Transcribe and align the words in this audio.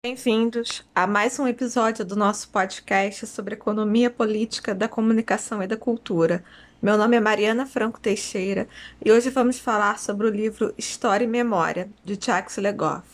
Bem-vindos 0.00 0.88
a 0.94 1.08
mais 1.08 1.40
um 1.40 1.48
episódio 1.48 2.04
do 2.04 2.14
nosso 2.14 2.50
podcast 2.50 3.26
sobre 3.26 3.54
economia 3.54 4.08
política 4.08 4.72
da 4.72 4.86
comunicação 4.86 5.60
e 5.60 5.66
da 5.66 5.76
cultura. 5.76 6.44
Meu 6.80 6.96
nome 6.96 7.16
é 7.16 7.20
Mariana 7.20 7.66
Franco 7.66 7.98
Teixeira 7.98 8.68
e 9.04 9.10
hoje 9.10 9.28
vamos 9.28 9.58
falar 9.58 9.98
sobre 9.98 10.28
o 10.28 10.30
livro 10.30 10.72
História 10.78 11.24
e 11.24 11.26
Memória, 11.28 11.90
de 12.04 12.16
Jacques 12.16 12.58
Legoff. 12.58 13.08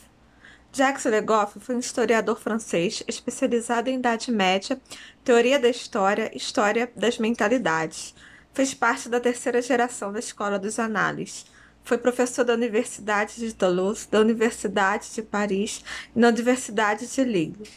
Jacques 0.71 1.05
Legoff 1.05 1.59
foi 1.59 1.75
um 1.75 1.79
historiador 1.79 2.39
francês 2.39 3.01
especializado 3.07 3.89
em 3.89 3.97
Idade 3.97 4.31
Média, 4.31 4.79
teoria 5.23 5.57
da 5.57 5.69
história 5.69 6.29
história 6.37 6.91
das 6.95 7.17
mentalidades. 7.17 8.13
Fez 8.53 8.75
parte 8.75 9.09
da 9.09 9.19
terceira 9.19 9.59
geração 9.59 10.13
da 10.13 10.19
Escola 10.19 10.59
dos 10.59 10.77
Análises 10.77 11.47
foi 11.85 11.97
professor 11.99 12.43
da 12.43 12.53
Universidade 12.53 13.37
de 13.37 13.53
Toulouse, 13.53 14.09
da 14.09 14.19
Universidade 14.19 15.13
de 15.13 15.21
Paris 15.21 15.83
e 16.15 16.19
na 16.19 16.29
Universidade 16.29 17.05
de 17.07 17.23
Lille. 17.23 17.69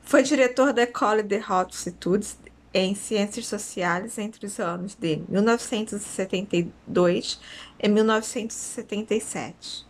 Foi 0.00 0.22
diretor 0.22 0.72
da 0.72 0.82
École 0.82 1.24
des 1.24 1.42
Hautes 1.50 1.88
Études 1.88 2.38
em 2.72 2.94
Ciências 2.94 3.48
Sociais 3.48 4.16
entre 4.16 4.46
os 4.46 4.60
anos 4.60 4.94
de 4.94 5.20
1972 5.28 7.40
e 7.80 7.88
1977. 7.88 9.84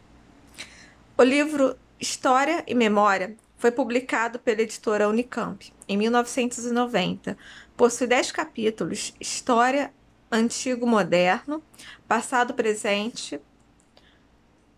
O 1.17 1.23
livro 1.23 1.77
História 2.01 2.65
e 2.67 2.75
Memória 2.75 3.37
foi 3.59 3.71
publicado 3.71 4.39
pela 4.39 4.63
editora 4.63 5.07
Unicamp 5.09 5.71
em 5.87 5.99
1990. 5.99 7.37
Possui 7.77 8.07
dez 8.07 8.33
capítulos: 8.33 9.13
História, 9.21 9.93
Antigo 10.33 10.87
Moderno, 10.87 11.63
Passado 12.07 12.55
Presente, 12.55 13.39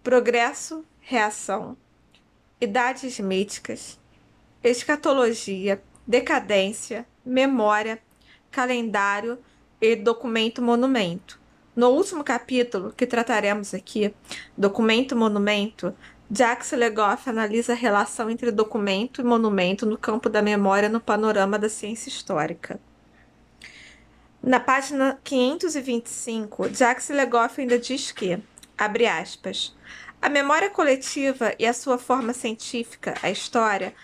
progresso, 0.02 0.84
reação, 1.00 1.76
idades 2.60 3.18
míticas, 3.20 3.98
escatologia, 4.62 5.82
decadência, 6.06 7.06
memória, 7.24 8.00
calendário 8.50 9.38
e 9.80 9.94
documento 9.94 10.62
monumento. 10.62 11.38
No 11.76 11.90
último 11.90 12.24
capítulo 12.24 12.92
que 12.96 13.06
trataremos 13.06 13.74
aqui, 13.74 14.14
documento 14.56 15.14
monumento, 15.14 15.94
Jacques 16.30 16.72
Legoff 16.72 17.28
analisa 17.28 17.72
a 17.72 17.76
relação 17.76 18.30
entre 18.30 18.50
documento 18.50 19.20
e 19.20 19.24
monumento 19.24 19.84
no 19.84 19.98
campo 19.98 20.28
da 20.28 20.40
memória 20.40 20.88
no 20.88 21.00
panorama 21.00 21.58
da 21.58 21.68
ciência 21.68 22.08
histórica. 22.08 22.80
Na 24.42 24.58
página 24.58 25.18
525, 25.22 26.70
Jacques 26.70 27.10
Legoff 27.10 27.60
ainda 27.60 27.78
diz 27.78 28.10
que, 28.10 28.38
abre 28.80 29.06
aspas, 29.06 29.76
a 30.22 30.30
memória 30.30 30.70
coletiva 30.70 31.54
e 31.58 31.66
a 31.66 31.72
sua 31.74 31.98
forma 31.98 32.32
científica, 32.32 33.14
a 33.22 33.30
história, 33.30 33.94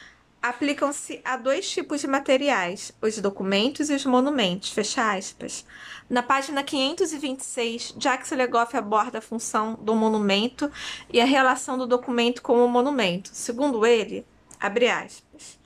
aplicam-se 0.43 1.19
a 1.25 1.39
dois 1.39 1.69
tipos 1.71 2.03
de 2.03 2.07
materiais, 2.07 2.93
os 3.01 3.19
documentos 3.19 3.89
e 3.89 3.95
os 3.95 4.05
monumentos, 4.05 4.71
fecha 4.71 5.17
aspas. 5.17 5.65
Na 6.11 6.23
página 6.23 6.63
526, 6.63 7.95
Jacques 7.99 8.31
Legoff 8.33 8.77
aborda 8.77 9.17
a 9.17 9.23
função 9.23 9.79
do 9.81 9.95
monumento 9.95 10.71
e 11.11 11.23
a 11.23 11.25
relação 11.25 11.79
do 11.79 11.87
documento 11.87 12.43
com 12.43 12.63
o 12.63 12.69
monumento. 12.69 13.31
Segundo 13.33 13.87
ele, 13.87 14.27
abre 14.61 14.91
aspas, 14.91 15.59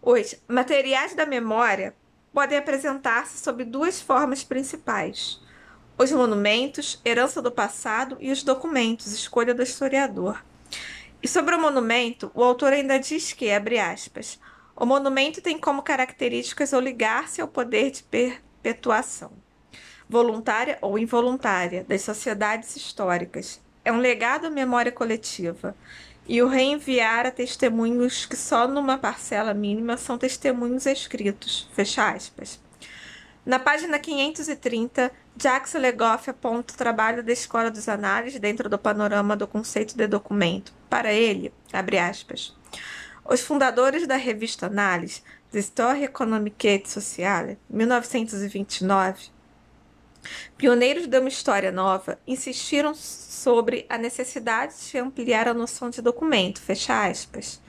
os 0.00 0.36
materiais 0.46 1.16
da 1.16 1.26
memória 1.26 1.96
podem 2.32 2.58
apresentar-se 2.58 3.42
sob 3.42 3.64
duas 3.64 4.00
formas 4.00 4.44
principais 4.44 5.44
os 5.98 6.12
monumentos, 6.12 7.00
herança 7.04 7.40
do 7.40 7.50
passado 7.50 8.16
e 8.20 8.30
os 8.30 8.42
documentos, 8.42 9.12
escolha 9.12 9.54
do 9.54 9.62
historiador. 9.62 10.44
E 11.22 11.28
sobre 11.28 11.54
o 11.54 11.60
monumento, 11.60 12.30
o 12.34 12.44
autor 12.44 12.72
ainda 12.72 12.98
diz 12.98 13.32
que, 13.32 13.50
abre 13.50 13.78
aspas, 13.78 14.38
o 14.76 14.84
monumento 14.84 15.40
tem 15.40 15.58
como 15.58 15.82
características 15.82 16.72
o 16.72 16.80
ligar-se 16.80 17.40
ao 17.40 17.48
poder 17.48 17.90
de 17.90 18.02
perpetuação, 18.02 19.32
voluntária 20.08 20.78
ou 20.82 20.98
involuntária, 20.98 21.82
das 21.84 22.02
sociedades 22.02 22.76
históricas. 22.76 23.60
É 23.82 23.90
um 23.90 23.98
legado 23.98 24.46
à 24.46 24.50
memória 24.50 24.92
coletiva 24.92 25.74
e 26.28 26.42
o 26.42 26.48
reenviar 26.48 27.24
a 27.24 27.30
testemunhos 27.30 28.26
que 28.26 28.36
só 28.36 28.68
numa 28.68 28.98
parcela 28.98 29.54
mínima 29.54 29.96
são 29.96 30.18
testemunhos 30.18 30.84
escritos. 30.84 31.68
Fecha 31.72 32.10
aspas. 32.10 32.60
Na 33.46 33.60
página 33.60 33.96
530, 33.96 35.12
Jacques 35.40 35.72
Legoff 35.74 36.28
aponta 36.28 36.74
o 36.74 36.76
trabalho 36.76 37.22
da 37.22 37.32
Escola 37.32 37.70
dos 37.70 37.88
Análises 37.88 38.40
dentro 38.40 38.68
do 38.68 38.76
panorama 38.76 39.36
do 39.36 39.46
conceito 39.46 39.96
de 39.96 40.04
documento. 40.08 40.74
Para 40.90 41.12
ele, 41.12 41.54
abre 41.72 41.96
aspas, 41.96 42.52
os 43.24 43.40
fundadores 43.40 44.04
da 44.04 44.16
revista 44.16 44.66
Análise, 44.66 45.22
Histoire 45.54 46.02
économique 46.02 46.66
et 46.66 46.90
sociale, 46.90 47.56
1929, 47.70 49.30
pioneiros 50.58 51.06
de 51.06 51.18
uma 51.18 51.28
história 51.28 51.70
nova, 51.70 52.18
insistiram 52.26 52.94
sobre 52.94 53.86
a 53.88 53.96
necessidade 53.96 54.74
de 54.90 54.98
ampliar 54.98 55.46
a 55.46 55.54
noção 55.54 55.88
de 55.88 56.02
documento, 56.02 56.60
fecha 56.60 57.06
aspas 57.06 57.62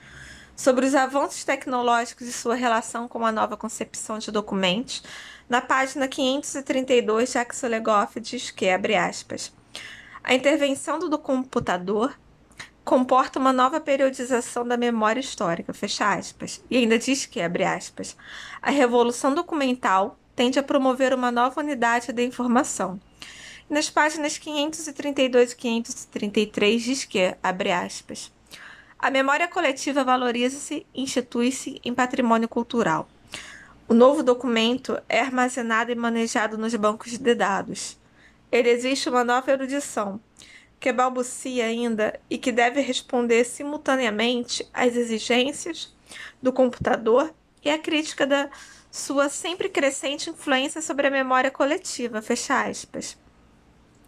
sobre 0.58 0.84
os 0.84 0.94
avanços 0.96 1.44
tecnológicos 1.44 2.26
e 2.26 2.32
sua 2.32 2.56
relação 2.56 3.06
com 3.06 3.24
a 3.24 3.30
nova 3.30 3.56
concepção 3.56 4.18
de 4.18 4.32
documentos, 4.32 5.04
na 5.48 5.60
página 5.60 6.08
532, 6.08 7.30
Jacques 7.30 7.62
Legoff 7.62 8.18
diz 8.18 8.50
que, 8.50 8.68
abre 8.68 8.96
aspas, 8.96 9.52
a 10.22 10.34
intervenção 10.34 10.98
do 10.98 11.16
computador 11.16 12.18
comporta 12.84 13.38
uma 13.38 13.52
nova 13.52 13.80
periodização 13.80 14.66
da 14.66 14.76
memória 14.76 15.20
histórica, 15.20 15.72
fecha 15.72 16.12
aspas, 16.12 16.60
e 16.68 16.76
ainda 16.76 16.98
diz 16.98 17.24
que, 17.24 17.40
abre 17.40 17.62
aspas, 17.62 18.16
a 18.60 18.72
revolução 18.72 19.32
documental 19.32 20.18
tende 20.34 20.58
a 20.58 20.62
promover 20.62 21.14
uma 21.14 21.30
nova 21.30 21.60
unidade 21.60 22.12
da 22.12 22.22
informação. 22.22 22.98
nas 23.70 23.88
páginas 23.88 24.36
532 24.36 25.52
e 25.52 25.56
533 25.56 26.82
diz 26.82 27.04
que, 27.04 27.36
abre 27.40 27.70
aspas, 27.70 28.32
a 28.98 29.10
memória 29.10 29.46
coletiva 29.46 30.02
valoriza-se 30.02 30.84
e 30.92 31.02
institui-se 31.02 31.80
em 31.84 31.94
patrimônio 31.94 32.48
cultural. 32.48 33.08
O 33.86 33.94
novo 33.94 34.22
documento 34.22 35.00
é 35.08 35.20
armazenado 35.20 35.92
e 35.92 35.94
manejado 35.94 36.58
nos 36.58 36.74
bancos 36.74 37.16
de 37.16 37.34
dados. 37.34 37.96
Ele 38.50 38.68
existe 38.68 39.08
uma 39.08 39.22
nova 39.22 39.52
erudição, 39.52 40.20
que 40.80 40.92
balbucia 40.92 41.66
ainda 41.66 42.18
e 42.28 42.36
que 42.38 42.50
deve 42.50 42.80
responder 42.80 43.44
simultaneamente 43.44 44.68
às 44.74 44.96
exigências 44.96 45.94
do 46.42 46.52
computador 46.52 47.32
e 47.64 47.70
à 47.70 47.78
crítica 47.78 48.26
da 48.26 48.50
sua 48.90 49.28
sempre 49.28 49.68
crescente 49.68 50.30
influência 50.30 50.82
sobre 50.82 51.06
a 51.06 51.10
memória 51.10 51.50
coletiva. 51.50 52.20
Fecha 52.20 52.68
aspas. 52.68 53.16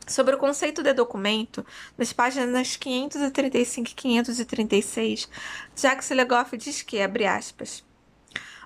Sobre 0.06 0.34
o 0.34 0.38
conceito 0.38 0.82
de 0.82 0.92
documento, 0.92 1.64
nas 1.96 2.12
páginas 2.12 2.76
535 2.76 3.90
e 3.90 3.94
536, 3.94 5.28
Jacques 5.76 6.10
Legoff 6.10 6.56
diz 6.56 6.82
que, 6.82 7.00
abre 7.00 7.26
aspas, 7.26 7.84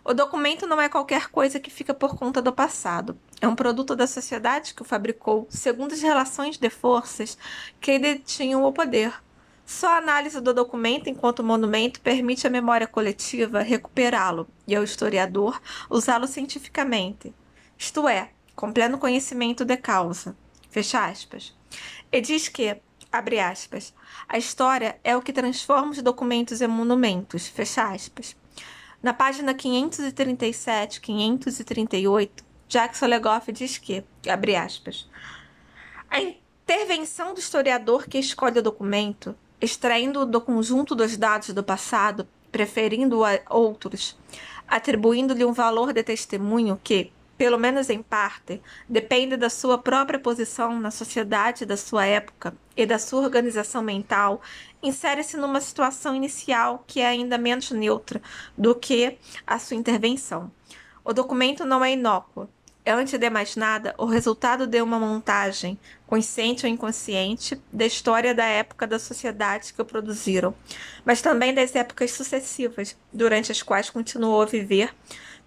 o 0.06 0.12
documento 0.12 0.66
não 0.66 0.78
é 0.78 0.86
qualquer 0.86 1.30
coisa 1.30 1.58
que 1.58 1.70
fica 1.70 1.94
por 1.94 2.14
conta 2.14 2.42
do 2.42 2.52
passado. 2.52 3.18
É 3.40 3.48
um 3.48 3.56
produto 3.56 3.96
da 3.96 4.06
sociedade 4.06 4.74
que 4.74 4.82
o 4.82 4.84
fabricou 4.84 5.46
segundo 5.48 5.94
as 5.94 6.02
relações 6.02 6.58
de 6.58 6.68
forças 6.68 7.38
que 7.80 7.98
detinham 7.98 8.64
o 8.64 8.72
poder. 8.72 9.14
Só 9.64 9.94
a 9.94 9.96
análise 9.96 10.42
do 10.42 10.52
documento 10.52 11.08
enquanto 11.08 11.42
monumento 11.42 12.02
permite 12.02 12.46
à 12.46 12.50
memória 12.50 12.86
coletiva 12.86 13.62
recuperá-lo 13.62 14.46
e 14.68 14.76
ao 14.76 14.84
historiador 14.84 15.58
usá-lo 15.88 16.26
cientificamente, 16.26 17.34
isto 17.78 18.06
é, 18.06 18.30
com 18.54 18.70
pleno 18.70 18.98
conhecimento 18.98 19.64
de 19.64 19.76
causa. 19.78 20.36
Fecha 20.74 21.06
aspas. 21.06 21.54
E 22.10 22.20
diz 22.20 22.48
que, 22.48 22.76
abre 23.12 23.38
aspas, 23.38 23.94
a 24.28 24.36
história 24.36 24.98
é 25.04 25.16
o 25.16 25.22
que 25.22 25.32
transforma 25.32 25.92
os 25.92 26.02
documentos 26.02 26.60
em 26.60 26.66
monumentos. 26.66 27.46
Fecha 27.46 27.92
aspas. 27.92 28.34
Na 29.00 29.14
página 29.14 29.54
537, 29.54 31.00
538, 31.00 32.44
Jacques 32.68 33.00
Legoff 33.02 33.52
diz 33.52 33.78
que, 33.78 34.02
abre 34.28 34.56
aspas, 34.56 35.08
a 36.10 36.20
intervenção 36.20 37.34
do 37.34 37.38
historiador 37.38 38.08
que 38.08 38.18
escolhe 38.18 38.58
o 38.58 38.62
documento, 38.62 39.32
extraindo 39.60 40.26
do 40.26 40.40
conjunto 40.40 40.96
dos 40.96 41.16
dados 41.16 41.50
do 41.50 41.62
passado, 41.62 42.26
preferindo 42.50 43.24
a 43.24 43.38
outros, 43.48 44.18
atribuindo-lhe 44.66 45.44
um 45.44 45.52
valor 45.52 45.92
de 45.92 46.02
testemunho 46.02 46.80
que, 46.82 47.12
pelo 47.36 47.58
menos 47.58 47.90
em 47.90 48.02
parte, 48.02 48.62
depende 48.88 49.36
da 49.36 49.50
sua 49.50 49.76
própria 49.76 50.18
posição 50.18 50.78
na 50.78 50.90
sociedade 50.90 51.66
da 51.66 51.76
sua 51.76 52.06
época 52.06 52.56
e 52.76 52.86
da 52.86 52.98
sua 52.98 53.22
organização 53.22 53.82
mental, 53.82 54.40
insere-se 54.82 55.36
numa 55.36 55.60
situação 55.60 56.14
inicial 56.14 56.84
que 56.86 57.00
é 57.00 57.06
ainda 57.06 57.36
menos 57.36 57.70
neutra 57.70 58.22
do 58.56 58.74
que 58.74 59.18
a 59.46 59.58
sua 59.58 59.76
intervenção. 59.76 60.50
O 61.04 61.12
documento 61.12 61.64
não 61.64 61.84
é 61.84 61.92
inócuo, 61.92 62.48
antes 62.92 63.18
de 63.18 63.30
mais 63.30 63.56
nada, 63.56 63.94
o 63.96 64.04
resultado 64.04 64.66
de 64.66 64.82
uma 64.82 64.98
montagem, 64.98 65.78
consciente 66.06 66.66
ou 66.66 66.72
inconsciente, 66.72 67.60
da 67.72 67.86
história 67.86 68.34
da 68.34 68.44
época 68.44 68.86
da 68.86 68.98
sociedade 68.98 69.72
que 69.72 69.80
o 69.80 69.84
produziram, 69.84 70.54
mas 71.04 71.22
também 71.22 71.54
das 71.54 71.74
épocas 71.74 72.10
sucessivas, 72.10 72.96
durante 73.12 73.50
as 73.50 73.62
quais 73.62 73.88
continuou 73.88 74.42
a 74.42 74.46
viver, 74.46 74.94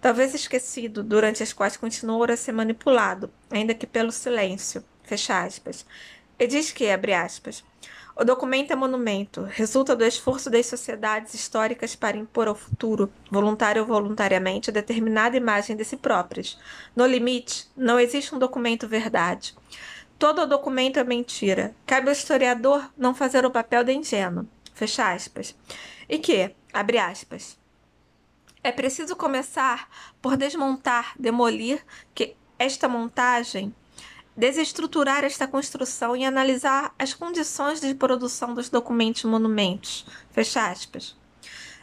talvez 0.00 0.34
esquecido, 0.34 1.02
durante 1.02 1.42
as 1.42 1.52
quais 1.52 1.76
continuou 1.76 2.24
a 2.24 2.36
ser 2.36 2.52
manipulado, 2.52 3.30
ainda 3.50 3.74
que 3.74 3.86
pelo 3.86 4.10
silêncio. 4.10 4.82
Fecha 5.04 5.42
aspas. 5.42 5.86
E 6.38 6.46
diz 6.46 6.70
que, 6.70 6.90
abre 6.90 7.14
aspas, 7.14 7.64
o 8.20 8.24
documento 8.24 8.72
é 8.72 8.74
monumento, 8.74 9.44
resulta 9.44 9.94
do 9.94 10.04
esforço 10.04 10.50
das 10.50 10.66
sociedades 10.66 11.34
históricas 11.34 11.94
para 11.94 12.16
impor 12.16 12.48
ao 12.48 12.54
futuro, 12.56 13.12
voluntário 13.30 13.82
ou 13.82 13.86
voluntariamente, 13.86 14.72
determinada 14.72 15.36
imagem 15.36 15.76
de 15.76 15.84
si 15.84 15.96
próprias. 15.96 16.58
No 16.96 17.06
limite, 17.06 17.68
não 17.76 18.00
existe 18.00 18.34
um 18.34 18.38
documento 18.38 18.88
verdade. 18.88 19.54
Todo 20.18 20.48
documento 20.48 20.98
é 20.98 21.04
mentira. 21.04 21.72
Cabe 21.86 22.08
ao 22.08 22.12
historiador 22.12 22.90
não 22.96 23.14
fazer 23.14 23.46
o 23.46 23.52
papel 23.52 23.84
de 23.84 23.92
ingênuo. 23.92 24.48
Fecha 24.74 25.12
aspas. 25.12 25.54
E 26.08 26.18
que, 26.18 26.52
abre 26.72 26.98
aspas, 26.98 27.56
é 28.64 28.72
preciso 28.72 29.14
começar 29.14 29.88
por 30.20 30.36
desmontar, 30.36 31.12
demolir 31.16 31.84
que 32.12 32.34
esta 32.58 32.88
montagem 32.88 33.72
desestruturar 34.38 35.24
esta 35.24 35.48
construção 35.48 36.16
e 36.16 36.24
analisar 36.24 36.94
as 36.96 37.12
condições 37.12 37.80
de 37.80 37.92
produção 37.92 38.54
dos 38.54 38.68
documentos 38.68 39.24
monumentos. 39.24 40.06
Fecha 40.30 40.70
aspas. 40.70 41.16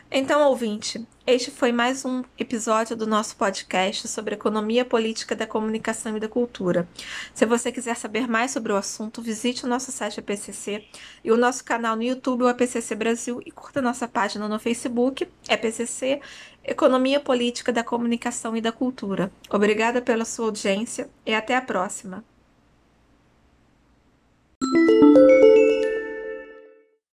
Então, 0.09 0.47
ouvinte, 0.47 1.05
este 1.27 1.51
foi 1.51 1.73
mais 1.73 2.05
um 2.05 2.23
episódio 2.39 2.95
do 2.95 3.05
nosso 3.05 3.35
podcast 3.35 4.07
sobre 4.07 4.35
economia 4.35 4.85
política 4.85 5.35
da 5.35 5.45
comunicação 5.45 6.15
e 6.15 6.19
da 6.19 6.29
cultura. 6.29 6.87
Se 7.33 7.45
você 7.45 7.73
quiser 7.73 7.97
saber 7.97 8.25
mais 8.25 8.51
sobre 8.51 8.71
o 8.71 8.77
assunto, 8.77 9.21
visite 9.21 9.65
o 9.65 9.67
nosso 9.67 9.91
site 9.91 10.21
APCC 10.21 10.85
e 11.25 11.31
o 11.33 11.37
nosso 11.37 11.61
canal 11.61 11.97
no 11.97 12.03
YouTube, 12.03 12.43
o 12.43 12.47
APCC 12.47 12.95
Brasil, 12.95 13.41
e 13.45 13.51
curta 13.51 13.81
nossa 13.81 14.07
página 14.07 14.47
no 14.47 14.59
Facebook, 14.59 15.27
APCC 15.49 16.21
Economia 16.63 17.19
Política 17.19 17.73
da 17.73 17.83
Comunicação 17.83 18.55
e 18.55 18.61
da 18.61 18.71
Cultura. 18.71 19.29
Obrigada 19.49 20.01
pela 20.01 20.23
sua 20.23 20.45
audiência 20.45 21.09
e 21.25 21.33
até 21.33 21.53
a 21.53 21.61
próxima. 21.61 22.23